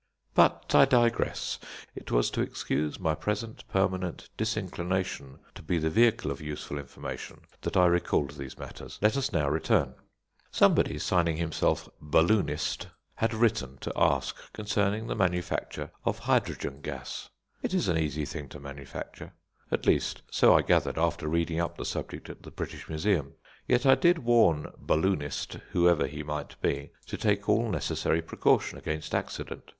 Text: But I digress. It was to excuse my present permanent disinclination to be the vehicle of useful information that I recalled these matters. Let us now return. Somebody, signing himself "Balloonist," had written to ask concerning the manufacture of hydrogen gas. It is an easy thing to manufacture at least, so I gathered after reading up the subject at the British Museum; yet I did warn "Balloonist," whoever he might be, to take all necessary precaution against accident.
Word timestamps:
But 0.33 0.73
I 0.73 0.85
digress. 0.85 1.59
It 1.93 2.09
was 2.09 2.31
to 2.31 2.41
excuse 2.41 2.99
my 2.99 3.13
present 3.13 3.63
permanent 3.67 4.29
disinclination 4.35 5.37
to 5.53 5.61
be 5.61 5.77
the 5.77 5.91
vehicle 5.91 6.31
of 6.31 6.41
useful 6.41 6.79
information 6.79 7.41
that 7.61 7.77
I 7.77 7.85
recalled 7.85 8.31
these 8.31 8.57
matters. 8.57 8.97
Let 9.03 9.15
us 9.15 9.31
now 9.31 9.47
return. 9.47 9.93
Somebody, 10.49 10.97
signing 10.97 11.37
himself 11.37 11.87
"Balloonist," 12.01 12.87
had 13.13 13.31
written 13.35 13.77
to 13.81 13.93
ask 13.95 14.35
concerning 14.53 15.05
the 15.05 15.13
manufacture 15.13 15.91
of 16.03 16.17
hydrogen 16.17 16.81
gas. 16.81 17.29
It 17.61 17.71
is 17.71 17.87
an 17.87 17.99
easy 17.99 18.25
thing 18.25 18.49
to 18.49 18.59
manufacture 18.59 19.33
at 19.71 19.85
least, 19.85 20.23
so 20.31 20.57
I 20.57 20.63
gathered 20.63 20.97
after 20.97 21.27
reading 21.27 21.59
up 21.59 21.77
the 21.77 21.85
subject 21.85 22.27
at 22.27 22.41
the 22.41 22.49
British 22.49 22.89
Museum; 22.89 23.33
yet 23.67 23.85
I 23.85 23.93
did 23.93 24.17
warn 24.17 24.71
"Balloonist," 24.79 25.57
whoever 25.73 26.07
he 26.07 26.23
might 26.23 26.59
be, 26.59 26.89
to 27.05 27.17
take 27.17 27.47
all 27.47 27.69
necessary 27.69 28.23
precaution 28.23 28.79
against 28.79 29.13
accident. 29.13 29.69